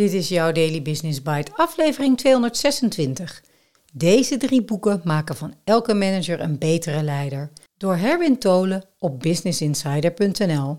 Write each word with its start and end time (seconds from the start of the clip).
Dit 0.00 0.12
is 0.12 0.28
jouw 0.28 0.52
Daily 0.52 0.82
Business 0.82 1.22
Bite, 1.22 1.50
aflevering 1.54 2.18
226. 2.18 3.42
Deze 3.92 4.36
drie 4.36 4.62
boeken 4.62 5.00
maken 5.04 5.36
van 5.36 5.54
elke 5.64 5.94
manager 5.94 6.40
een 6.40 6.58
betere 6.58 7.02
leider. 7.02 7.52
Door 7.76 7.96
Herwin 7.96 8.38
Tolen 8.38 8.84
op 8.98 9.20
businessinsider.nl. 9.20 10.78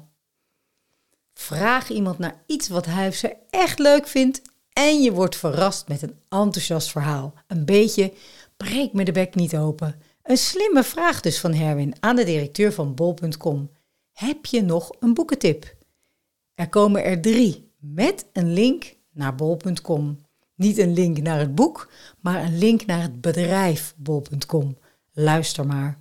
Vraag 1.33 1.89
iemand 1.89 2.17
naar 2.17 2.43
iets 2.45 2.67
wat 2.67 2.85
hij 2.85 3.07
of 3.07 3.23
echt 3.49 3.79
leuk 3.79 4.07
vindt 4.07 4.41
en 4.73 5.01
je 5.01 5.11
wordt 5.11 5.35
verrast 5.35 5.87
met 5.87 6.01
een 6.01 6.19
enthousiast 6.29 6.91
verhaal. 6.91 7.33
Een 7.47 7.65
beetje 7.65 8.13
breek 8.57 8.93
me 8.93 9.03
de 9.03 9.11
bek 9.11 9.35
niet 9.35 9.57
open. 9.57 10.01
Een 10.23 10.37
slimme 10.37 10.83
vraag 10.83 11.21
dus 11.21 11.39
van 11.39 11.53
Herwin 11.53 11.95
aan 11.99 12.15
de 12.15 12.23
directeur 12.23 12.73
van 12.73 12.95
bol.com. 12.95 13.71
Heb 14.11 14.45
je 14.45 14.61
nog 14.61 14.91
een 14.99 15.13
boekentip? 15.13 15.75
Er 16.55 16.69
komen 16.69 17.03
er 17.03 17.21
drie 17.21 17.71
met 17.79 18.25
een 18.33 18.53
link 18.53 18.99
naar 19.13 19.35
bol.com. 19.35 20.17
Niet 20.55 20.77
een 20.77 20.93
link 20.93 21.17
naar 21.17 21.39
het 21.39 21.55
boek, 21.55 21.91
maar 22.19 22.43
een 22.43 22.57
link 22.57 22.85
naar 22.85 23.01
het 23.01 23.21
bedrijf 23.21 23.93
bol.com. 23.97 24.77
Luister 25.13 25.65
maar. 25.65 25.99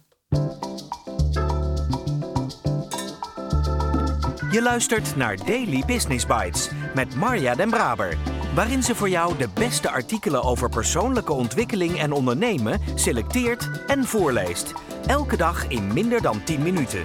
Je 4.51 4.63
luistert 4.63 5.17
naar 5.17 5.37
Daily 5.37 5.83
Business 5.87 6.27
Bites 6.27 6.71
met 6.95 7.15
Marja 7.15 7.55
Den 7.55 7.71
Braber, 7.71 8.19
waarin 8.55 8.83
ze 8.83 8.95
voor 8.95 9.09
jou 9.09 9.37
de 9.39 9.49
beste 9.55 9.91
artikelen 9.91 10.43
over 10.43 10.69
persoonlijke 10.69 11.33
ontwikkeling 11.33 11.99
en 11.99 12.13
ondernemen 12.13 12.81
selecteert 12.95 13.85
en 13.87 14.05
voorleest. 14.05 14.73
Elke 15.07 15.37
dag 15.37 15.69
in 15.69 15.93
minder 15.93 16.23
dan 16.23 16.45
10 16.45 16.63
minuten. 16.63 17.05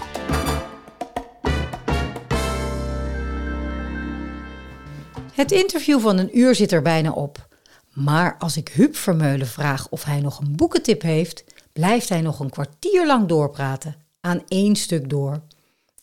Het 5.35 5.52
interview 5.52 5.99
van 5.99 6.17
een 6.17 6.38
uur 6.39 6.55
zit 6.55 6.71
er 6.71 6.81
bijna 6.81 7.12
op. 7.12 7.48
Maar 7.93 8.35
als 8.39 8.57
ik 8.57 8.70
Huub 8.70 8.95
Vermeulen 8.95 9.48
vraag 9.48 9.89
of 9.89 10.04
hij 10.04 10.20
nog 10.20 10.40
een 10.40 10.55
boekentip 10.55 11.01
heeft, 11.01 11.43
blijft 11.73 12.10
hij 12.10 12.21
nog 12.21 12.40
een 12.40 12.49
kwartier 12.49 13.05
lang 13.05 13.27
doorpraten. 13.27 13.95
Aan 14.21 14.43
één 14.48 14.76
stuk 14.76 15.10
door. 15.10 15.41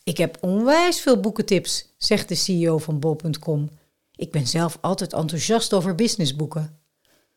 Ik 0.03 0.17
heb 0.17 0.37
onwijs 0.41 1.01
veel 1.01 1.19
boekentips, 1.19 1.93
zegt 1.97 2.29
de 2.29 2.35
CEO 2.35 2.77
van 2.77 2.99
bol.com. 2.99 3.69
Ik 4.15 4.31
ben 4.31 4.47
zelf 4.47 4.77
altijd 4.81 5.13
enthousiast 5.13 5.73
over 5.73 5.95
businessboeken. 5.95 6.79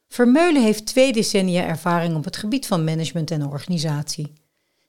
Vermeulen 0.09 0.63
heeft 0.63 0.87
twee 0.87 1.13
decennia 1.13 1.67
ervaring 1.67 2.17
op 2.17 2.25
het 2.25 2.37
gebied 2.37 2.67
van 2.67 2.85
management 2.85 3.31
en 3.31 3.47
organisatie. 3.47 4.33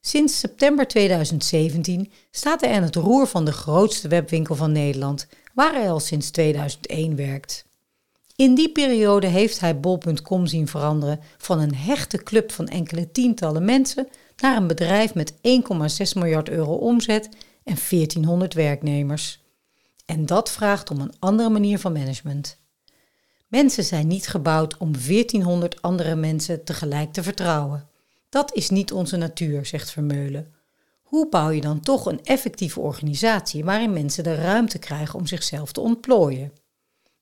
Sinds 0.01 0.39
september 0.39 0.87
2017 0.87 2.11
staat 2.31 2.61
hij 2.61 2.75
aan 2.75 2.83
het 2.83 2.95
roer 2.95 3.27
van 3.27 3.45
de 3.45 3.51
grootste 3.51 4.07
webwinkel 4.07 4.55
van 4.55 4.71
Nederland, 4.71 5.27
waar 5.57 5.73
hij 5.73 5.91
al 5.91 5.99
sinds 5.99 6.29
2001 6.29 7.15
werkt. 7.15 7.65
In 8.35 8.55
die 8.55 8.71
periode 8.71 9.27
heeft 9.27 9.59
hij 9.59 9.79
bol.com 9.79 10.47
zien 10.47 10.67
veranderen 10.67 11.19
van 11.37 11.59
een 11.59 11.75
hechte 11.75 12.23
club 12.23 12.51
van 12.51 12.67
enkele 12.67 13.11
tientallen 13.11 13.65
mensen 13.65 14.07
naar 14.37 14.57
een 14.57 14.67
bedrijf 14.67 15.13
met 15.13 15.33
1,6 15.33 15.37
miljard 16.15 16.49
euro 16.49 16.73
omzet 16.73 17.29
en 17.63 17.77
1400 17.89 18.53
werknemers. 18.53 19.43
En 20.05 20.25
dat 20.25 20.51
vraagt 20.51 20.91
om 20.91 20.99
een 20.99 21.13
andere 21.19 21.49
manier 21.49 21.79
van 21.79 21.91
management. 21.91 22.57
Mensen 23.47 23.83
zijn 23.83 24.07
niet 24.07 24.27
gebouwd 24.27 24.77
om 24.77 24.91
1400 24.91 25.81
andere 25.81 26.15
mensen 26.15 26.63
tegelijk 26.63 27.13
te 27.13 27.23
vertrouwen. 27.23 27.89
Dat 28.29 28.53
is 28.53 28.69
niet 28.69 28.91
onze 28.91 29.17
natuur, 29.17 29.65
zegt 29.65 29.91
Vermeulen. 29.91 30.53
Hoe 31.07 31.29
bouw 31.29 31.49
je 31.49 31.61
dan 31.61 31.79
toch 31.79 32.05
een 32.05 32.23
effectieve 32.23 32.79
organisatie 32.79 33.63
waarin 33.63 33.93
mensen 33.93 34.23
de 34.23 34.35
ruimte 34.35 34.79
krijgen 34.79 35.19
om 35.19 35.27
zichzelf 35.27 35.71
te 35.71 35.81
ontplooien? 35.81 36.51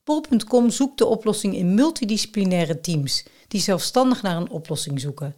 Bol.com 0.04 0.70
zoekt 0.70 0.98
de 0.98 1.06
oplossing 1.06 1.54
in 1.54 1.74
multidisciplinaire 1.74 2.80
teams 2.80 3.24
die 3.48 3.60
zelfstandig 3.60 4.22
naar 4.22 4.36
een 4.36 4.50
oplossing 4.50 5.00
zoeken. 5.00 5.34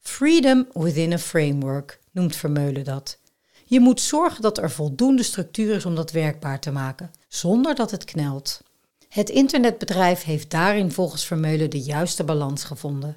Freedom 0.00 0.66
within 0.72 1.12
a 1.12 1.18
framework 1.18 2.00
noemt 2.10 2.36
Vermeulen 2.36 2.84
dat. 2.84 3.18
Je 3.64 3.80
moet 3.80 4.00
zorgen 4.00 4.42
dat 4.42 4.58
er 4.58 4.70
voldoende 4.70 5.22
structuur 5.22 5.74
is 5.74 5.86
om 5.86 5.94
dat 5.94 6.10
werkbaar 6.10 6.60
te 6.60 6.70
maken, 6.70 7.10
zonder 7.28 7.74
dat 7.74 7.90
het 7.90 8.04
knelt. 8.04 8.60
Het 9.08 9.30
internetbedrijf 9.30 10.22
heeft 10.22 10.50
daarin 10.50 10.92
volgens 10.92 11.26
Vermeulen 11.26 11.70
de 11.70 11.80
juiste 11.80 12.24
balans 12.24 12.64
gevonden. 12.64 13.16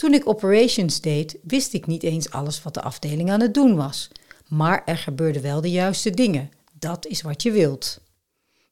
Toen 0.00 0.14
ik 0.14 0.28
operations 0.28 1.00
deed, 1.00 1.38
wist 1.42 1.72
ik 1.72 1.86
niet 1.86 2.02
eens 2.02 2.30
alles 2.30 2.62
wat 2.62 2.74
de 2.74 2.82
afdeling 2.82 3.30
aan 3.30 3.40
het 3.40 3.54
doen 3.54 3.76
was. 3.76 4.10
Maar 4.48 4.82
er 4.84 4.96
gebeurden 4.96 5.42
wel 5.42 5.60
de 5.60 5.70
juiste 5.70 6.10
dingen. 6.10 6.50
Dat 6.72 7.06
is 7.06 7.22
wat 7.22 7.42
je 7.42 7.50
wilt. 7.50 8.00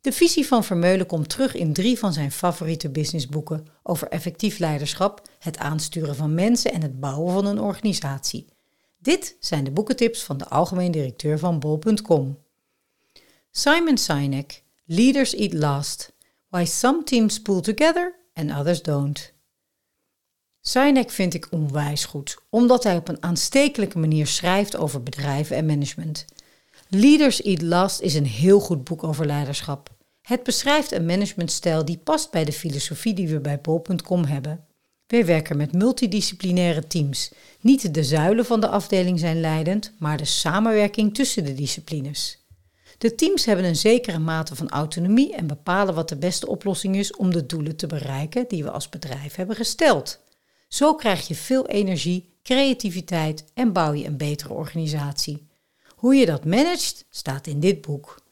De 0.00 0.12
visie 0.12 0.46
van 0.46 0.64
Vermeulen 0.64 1.06
komt 1.06 1.28
terug 1.28 1.54
in 1.54 1.72
drie 1.72 1.98
van 1.98 2.12
zijn 2.12 2.32
favoriete 2.32 2.88
businessboeken 2.88 3.66
over 3.82 4.08
effectief 4.08 4.58
leiderschap, 4.58 5.28
het 5.38 5.58
aansturen 5.58 6.16
van 6.16 6.34
mensen 6.34 6.72
en 6.72 6.82
het 6.82 7.00
bouwen 7.00 7.32
van 7.32 7.46
een 7.46 7.60
organisatie. 7.60 8.46
Dit 8.98 9.36
zijn 9.40 9.64
de 9.64 9.70
boekentips 9.70 10.22
van 10.22 10.38
de 10.38 10.48
algemeen 10.48 10.90
directeur 10.92 11.38
van 11.38 11.58
bol.com. 11.58 12.38
Simon 13.50 13.98
Sinek, 13.98 14.62
Leaders 14.84 15.34
Eat 15.34 15.52
Last. 15.52 16.12
Why 16.48 16.64
some 16.64 17.02
teams 17.02 17.42
pull 17.42 17.60
together 17.60 18.14
and 18.34 18.50
others 18.50 18.82
don't. 18.82 19.36
Sinek 20.60 21.10
vind 21.10 21.34
ik 21.34 21.46
onwijs 21.50 22.04
goed, 22.04 22.38
omdat 22.50 22.84
hij 22.84 22.96
op 22.96 23.08
een 23.08 23.22
aanstekelijke 23.22 23.98
manier 23.98 24.26
schrijft 24.26 24.76
over 24.76 25.02
bedrijven 25.02 25.56
en 25.56 25.66
management. 25.66 26.24
Leaders 26.88 27.42
Eat 27.42 27.62
Last 27.62 28.00
is 28.00 28.14
een 28.14 28.26
heel 28.26 28.60
goed 28.60 28.84
boek 28.84 29.04
over 29.04 29.26
leiderschap. 29.26 29.90
Het 30.22 30.42
beschrijft 30.42 30.92
een 30.92 31.06
managementstijl 31.06 31.84
die 31.84 31.98
past 31.98 32.30
bij 32.30 32.44
de 32.44 32.52
filosofie 32.52 33.14
die 33.14 33.28
we 33.28 33.40
bij 33.40 33.60
bol.com 33.60 34.24
hebben. 34.24 34.64
Wij 35.06 35.26
werken 35.26 35.56
met 35.56 35.72
multidisciplinaire 35.72 36.86
teams. 36.86 37.32
Niet 37.60 37.94
de 37.94 38.04
zuilen 38.04 38.44
van 38.44 38.60
de 38.60 38.68
afdeling 38.68 39.18
zijn 39.18 39.40
leidend, 39.40 39.92
maar 39.98 40.16
de 40.16 40.24
samenwerking 40.24 41.14
tussen 41.14 41.44
de 41.44 41.54
disciplines. 41.54 42.46
De 42.98 43.14
teams 43.14 43.44
hebben 43.44 43.64
een 43.64 43.76
zekere 43.76 44.18
mate 44.18 44.54
van 44.54 44.68
autonomie 44.68 45.34
en 45.34 45.46
bepalen 45.46 45.94
wat 45.94 46.08
de 46.08 46.16
beste 46.16 46.46
oplossing 46.48 46.96
is 46.96 47.16
om 47.16 47.32
de 47.32 47.46
doelen 47.46 47.76
te 47.76 47.86
bereiken 47.86 48.44
die 48.48 48.62
we 48.62 48.70
als 48.70 48.88
bedrijf 48.88 49.34
hebben 49.34 49.56
gesteld. 49.56 50.20
Zo 50.68 50.94
krijg 50.94 51.28
je 51.28 51.34
veel 51.34 51.66
energie, 51.66 52.32
creativiteit 52.42 53.44
en 53.54 53.72
bouw 53.72 53.92
je 53.92 54.04
een 54.04 54.16
betere 54.16 54.52
organisatie. 54.52 55.46
Hoe 55.94 56.14
je 56.14 56.26
dat 56.26 56.44
managt 56.44 57.04
staat 57.10 57.46
in 57.46 57.60
dit 57.60 57.80
boek. 57.80 58.22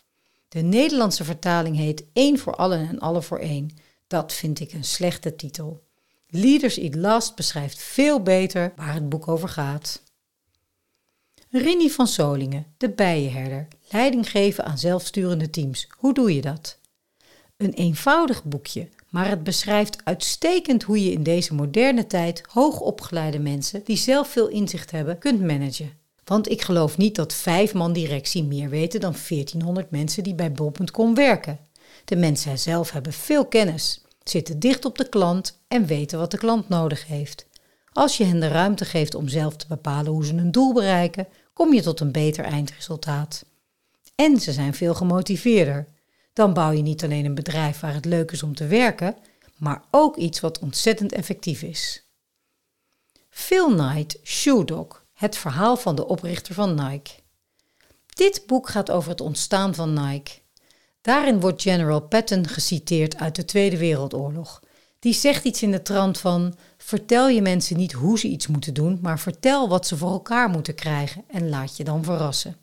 De 0.48 0.60
Nederlandse 0.60 1.24
vertaling 1.24 1.76
heet 1.76 2.04
Eén 2.12 2.38
voor 2.38 2.56
allen 2.56 2.88
en 2.88 2.98
alle 2.98 3.22
voor 3.22 3.38
één. 3.38 3.70
Dat 4.06 4.32
vind 4.32 4.60
ik 4.60 4.72
een 4.72 4.84
slechte 4.84 5.36
titel. 5.36 5.84
Leaders 6.28 6.78
Eat 6.78 6.94
Last 6.94 7.34
beschrijft 7.34 7.78
veel 7.78 8.22
beter 8.22 8.72
waar 8.76 8.94
het 8.94 9.08
boek 9.08 9.28
over 9.28 9.48
gaat. 9.48 10.02
Rinnie 11.50 11.92
van 11.92 12.06
Solingen, 12.06 12.66
de 12.76 12.90
bijenherder, 12.90 13.68
leiding 13.90 14.30
geven 14.30 14.64
aan 14.64 14.78
zelfsturende 14.78 15.50
teams. 15.50 15.88
Hoe 15.98 16.14
doe 16.14 16.34
je 16.34 16.40
dat? 16.40 16.78
Een 17.56 17.72
eenvoudig 17.72 18.44
boekje, 18.44 18.88
maar 19.10 19.28
het 19.28 19.42
beschrijft 19.42 19.98
uitstekend 20.04 20.82
hoe 20.82 21.04
je 21.04 21.12
in 21.12 21.22
deze 21.22 21.54
moderne 21.54 22.06
tijd 22.06 22.42
hoogopgeleide 22.48 23.38
mensen 23.38 23.80
die 23.84 23.96
zelf 23.96 24.28
veel 24.28 24.48
inzicht 24.48 24.90
hebben 24.90 25.18
kunt 25.18 25.40
managen. 25.40 25.92
Want 26.24 26.50
ik 26.50 26.62
geloof 26.62 26.96
niet 26.96 27.14
dat 27.14 27.34
vijf 27.34 27.74
man 27.74 27.92
directie 27.92 28.44
meer 28.44 28.68
weten 28.68 29.00
dan 29.00 29.14
1400 29.28 29.90
mensen 29.90 30.22
die 30.22 30.34
bij 30.34 30.52
bol.com 30.52 31.14
werken. 31.14 31.58
De 32.04 32.16
mensen 32.16 32.58
zelf 32.58 32.90
hebben 32.90 33.12
veel 33.12 33.46
kennis, 33.46 34.00
zitten 34.24 34.58
dicht 34.58 34.84
op 34.84 34.98
de 34.98 35.08
klant 35.08 35.58
en 35.68 35.86
weten 35.86 36.18
wat 36.18 36.30
de 36.30 36.38
klant 36.38 36.68
nodig 36.68 37.06
heeft. 37.06 37.46
Als 37.92 38.16
je 38.16 38.24
hen 38.24 38.40
de 38.40 38.48
ruimte 38.48 38.84
geeft 38.84 39.14
om 39.14 39.28
zelf 39.28 39.56
te 39.56 39.66
bepalen 39.68 40.12
hoe 40.12 40.24
ze 40.24 40.34
een 40.34 40.52
doel 40.52 40.72
bereiken, 40.72 41.28
kom 41.52 41.74
je 41.74 41.82
tot 41.82 42.00
een 42.00 42.12
beter 42.12 42.44
eindresultaat. 42.44 43.44
En 44.14 44.40
ze 44.40 44.52
zijn 44.52 44.74
veel 44.74 44.94
gemotiveerder. 44.94 45.88
Dan 46.36 46.52
bouw 46.52 46.70
je 46.70 46.82
niet 46.82 47.04
alleen 47.04 47.24
een 47.24 47.34
bedrijf 47.34 47.80
waar 47.80 47.94
het 47.94 48.04
leuk 48.04 48.32
is 48.32 48.42
om 48.42 48.54
te 48.54 48.66
werken, 48.66 49.16
maar 49.56 49.82
ook 49.90 50.16
iets 50.16 50.40
wat 50.40 50.58
ontzettend 50.58 51.12
effectief 51.12 51.62
is. 51.62 52.02
Phil 53.28 53.66
Knight, 53.66 54.18
Shoe 54.22 54.64
Dog, 54.64 55.04
het 55.12 55.36
verhaal 55.36 55.76
van 55.76 55.94
de 55.94 56.06
oprichter 56.06 56.54
van 56.54 56.74
Nike. 56.74 57.12
Dit 58.06 58.42
boek 58.46 58.68
gaat 58.68 58.90
over 58.90 59.10
het 59.10 59.20
ontstaan 59.20 59.74
van 59.74 59.92
Nike. 59.92 60.32
Daarin 61.00 61.40
wordt 61.40 61.62
General 61.62 62.00
Patton 62.00 62.46
geciteerd 62.46 63.16
uit 63.16 63.36
de 63.36 63.44
Tweede 63.44 63.78
Wereldoorlog. 63.78 64.62
Die 64.98 65.14
zegt 65.14 65.44
iets 65.44 65.62
in 65.62 65.70
de 65.70 65.82
trant 65.82 66.18
van: 66.18 66.54
Vertel 66.78 67.28
je 67.28 67.42
mensen 67.42 67.76
niet 67.76 67.92
hoe 67.92 68.18
ze 68.18 68.28
iets 68.28 68.46
moeten 68.46 68.74
doen, 68.74 68.98
maar 69.02 69.18
vertel 69.18 69.68
wat 69.68 69.86
ze 69.86 69.96
voor 69.96 70.10
elkaar 70.10 70.48
moeten 70.48 70.74
krijgen 70.74 71.24
en 71.28 71.48
laat 71.48 71.76
je 71.76 71.84
dan 71.84 72.04
verrassen. 72.04 72.56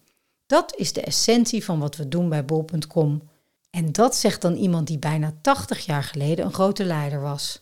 Dat 0.45 0.75
is 0.75 0.93
de 0.93 1.01
essentie 1.01 1.63
van 1.63 1.79
wat 1.79 1.95
we 1.95 2.07
doen 2.07 2.29
bij 2.29 2.45
bol.com. 2.45 3.31
En 3.75 3.91
dat 3.91 4.15
zegt 4.15 4.41
dan 4.41 4.55
iemand 4.55 4.87
die 4.87 4.99
bijna 4.99 5.33
80 5.41 5.85
jaar 5.85 6.03
geleden 6.03 6.45
een 6.45 6.53
grote 6.53 6.83
leider 6.83 7.21
was. 7.21 7.61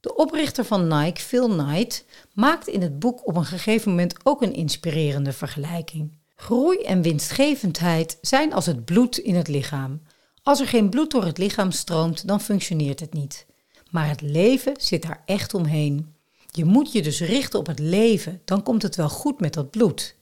De 0.00 0.16
oprichter 0.16 0.64
van 0.64 0.88
Nike, 0.88 1.20
Phil 1.20 1.48
Knight, 1.48 2.04
maakt 2.32 2.68
in 2.68 2.82
het 2.82 2.98
boek 2.98 3.26
op 3.26 3.36
een 3.36 3.44
gegeven 3.44 3.90
moment 3.90 4.14
ook 4.22 4.42
een 4.42 4.54
inspirerende 4.54 5.32
vergelijking. 5.32 6.18
Groei 6.34 6.82
en 6.82 7.02
winstgevendheid 7.02 8.18
zijn 8.20 8.52
als 8.52 8.66
het 8.66 8.84
bloed 8.84 9.18
in 9.18 9.34
het 9.34 9.48
lichaam. 9.48 10.02
Als 10.42 10.60
er 10.60 10.66
geen 10.66 10.90
bloed 10.90 11.10
door 11.10 11.24
het 11.24 11.38
lichaam 11.38 11.70
stroomt, 11.70 12.26
dan 12.26 12.40
functioneert 12.40 13.00
het 13.00 13.12
niet. 13.12 13.46
Maar 13.90 14.08
het 14.08 14.20
leven 14.20 14.74
zit 14.78 15.02
daar 15.02 15.22
echt 15.26 15.54
omheen. 15.54 16.14
Je 16.50 16.64
moet 16.64 16.92
je 16.92 17.02
dus 17.02 17.20
richten 17.20 17.58
op 17.58 17.66
het 17.66 17.78
leven, 17.78 18.42
dan 18.44 18.62
komt 18.62 18.82
het 18.82 18.96
wel 18.96 19.08
goed 19.08 19.40
met 19.40 19.54
dat 19.54 19.70
bloed. 19.70 20.16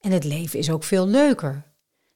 En 0.00 0.10
het 0.10 0.24
leven 0.24 0.58
is 0.58 0.70
ook 0.70 0.84
veel 0.84 1.06
leuker. 1.06 1.71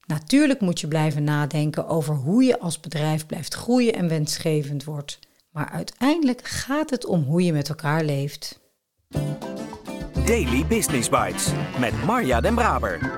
Natuurlijk 0.07 0.61
moet 0.61 0.81
je 0.81 0.89
blijven 0.89 1.25
nadenken 1.25 1.89
over 1.89 2.15
hoe 2.15 2.45
je 2.45 2.59
als 2.59 2.81
bedrijf 2.81 3.27
blijft 3.27 3.55
groeien 3.55 3.95
en 3.95 4.09
wensgevend 4.09 4.85
wordt. 4.85 5.19
Maar 5.51 5.69
uiteindelijk 5.69 6.49
gaat 6.49 6.91
het 6.91 7.07
om 7.07 7.23
hoe 7.23 7.45
je 7.45 7.53
met 7.53 7.69
elkaar 7.69 8.05
leeft. 8.05 8.61
Daily 10.25 10.67
Business 10.67 11.09
Bites 11.09 11.53
met 11.81 12.05
Marja 12.05 12.41
Den 12.41 12.55
Braber. 12.55 13.15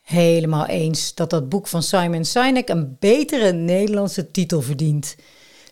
Helemaal 0.00 0.66
eens 0.66 1.14
dat 1.14 1.30
dat 1.30 1.48
boek 1.48 1.66
van 1.66 1.82
Simon 1.82 2.24
Sinek 2.24 2.68
een 2.68 2.96
betere 2.98 3.52
Nederlandse 3.52 4.30
titel 4.30 4.62
verdient. 4.62 5.16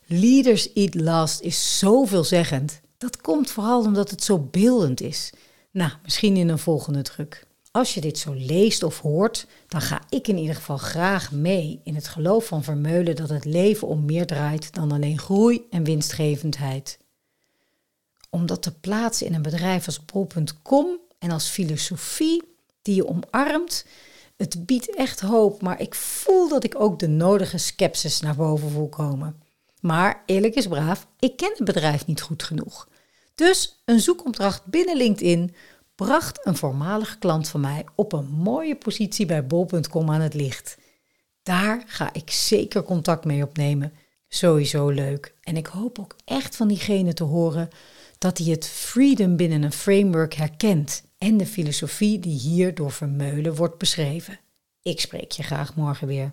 Leaders 0.07 0.73
Eat 0.73 0.95
Last 0.95 1.41
is 1.41 1.79
zo 1.79 2.05
veelzeggend. 2.05 2.81
Dat 2.99 3.21
komt 3.21 3.51
vooral 3.51 3.85
omdat 3.85 4.11
het 4.11 4.23
zo 4.23 4.39
beeldend 4.39 5.01
is. 5.01 5.33
Nou, 5.71 5.93
misschien 6.03 6.37
in 6.37 6.49
een 6.49 6.59
volgende 6.59 7.03
druk. 7.03 7.49
Als 7.71 7.95
je 7.95 8.01
dit 8.01 8.19
zo 8.19 8.33
leest 8.33 8.83
of 8.83 9.01
hoort, 9.01 9.47
dan 9.69 9.81
ga 9.81 10.03
ik 10.09 10.29
in 10.29 10.39
ieder 10.39 10.55
geval 10.55 10.77
graag 10.77 11.33
mee 11.33 11.81
in 11.85 11.95
het 11.95 12.09
geloof 12.09 12.47
van 12.47 12.65
Vermeulen 12.65 13.17
dat 13.17 13.29
het 13.29 13.45
leven 13.45 13.89
om 13.89 14.05
meer 14.05 14.27
draait 14.27 14.75
dan 14.75 14.93
alleen 14.93 15.19
groei 15.19 15.67
en 15.71 15.85
winstgevendheid. 15.85 16.99
Om 18.31 18.47
dat 18.47 18.63
te 18.63 18.79
plaatsen 18.79 19.27
in 19.27 19.35
een 19.35 19.43
bedrijf 19.43 19.87
als 19.87 20.05
bol.com 20.05 20.99
en 21.19 21.31
als 21.31 21.49
filosofie 21.49 22.43
die 22.83 22.95
je 22.95 23.09
omarmt, 23.09 23.87
het 24.37 24.67
biedt 24.67 24.95
echt 24.95 25.21
hoop, 25.21 25.63
maar 25.63 25.81
ik 25.81 25.95
voel 25.95 26.49
dat 26.49 26.65
ik 26.65 26.81
ook 26.81 26.99
de 26.99 27.09
nodige 27.09 27.59
skepsis 27.59 28.21
naar 28.21 28.37
boven 28.37 28.71
voel 28.71 28.89
komen. 28.89 29.43
Maar 29.81 30.23
eerlijk 30.27 30.55
is 30.55 30.67
braaf, 30.67 31.07
ik 31.19 31.37
ken 31.37 31.53
het 31.57 31.65
bedrijf 31.65 32.07
niet 32.07 32.21
goed 32.21 32.43
genoeg. 32.43 32.89
Dus 33.35 33.83
een 33.85 34.01
zoekopdracht 34.01 34.65
binnen 34.65 34.97
LinkedIn 34.97 35.55
bracht 36.07 36.47
een 36.47 36.57
voormalige 36.57 37.19
klant 37.19 37.49
van 37.49 37.61
mij 37.61 37.85
op 37.95 38.13
een 38.13 38.27
mooie 38.27 38.77
positie 38.77 39.27
bij 39.27 39.47
bol.com 39.47 40.11
aan 40.11 40.21
het 40.21 40.35
licht. 40.35 40.79
Daar 41.43 41.83
ga 41.87 42.13
ik 42.13 42.31
zeker 42.31 42.83
contact 42.83 43.25
mee 43.25 43.43
opnemen. 43.43 43.93
Sowieso 44.29 44.89
leuk. 44.89 45.35
En 45.43 45.57
ik 45.57 45.67
hoop 45.67 45.99
ook 45.99 46.17
echt 46.25 46.57
van 46.57 46.69
diegene 46.69 47.13
te 47.13 47.25
horen 47.25 47.69
dat 48.19 48.39
hij 48.39 48.47
het 48.47 48.67
freedom 48.67 49.37
binnen 49.37 49.63
een 49.63 49.73
framework 49.73 50.35
herkent 50.35 51.05
en 51.19 51.37
de 51.37 51.47
filosofie 51.47 52.19
die 52.19 52.39
hier 52.39 52.75
door 52.75 52.93
Vermeulen 52.93 53.55
wordt 53.55 53.79
beschreven. 53.79 54.39
Ik 54.83 55.01
spreek 55.01 55.31
je 55.31 55.43
graag 55.43 55.75
morgen 55.75 56.07
weer. 56.07 56.33